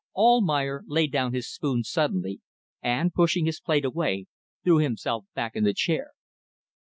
Almayer 0.15 0.83
laid 0.87 1.11
down 1.11 1.31
his 1.31 1.47
spoon 1.47 1.83
suddenly, 1.83 2.41
and 2.81 3.13
pushing 3.13 3.45
his 3.45 3.59
plate 3.61 3.85
away, 3.85 4.25
threw 4.63 4.79
himself 4.79 5.27
back 5.35 5.55
in 5.55 5.63
the 5.63 5.75
chair. 5.75 6.13